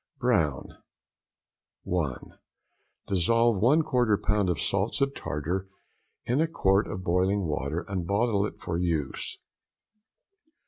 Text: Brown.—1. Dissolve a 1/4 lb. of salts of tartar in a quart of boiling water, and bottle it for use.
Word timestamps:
Brown.—1. 0.17 2.39
Dissolve 3.05 3.57
a 3.57 3.59
1/4 3.59 4.17
lb. 4.17 4.49
of 4.49 4.59
salts 4.59 4.99
of 4.99 5.13
tartar 5.13 5.67
in 6.25 6.41
a 6.41 6.47
quart 6.47 6.87
of 6.87 7.03
boiling 7.03 7.41
water, 7.45 7.85
and 7.87 8.07
bottle 8.07 8.43
it 8.47 8.59
for 8.59 8.79
use. 8.79 9.37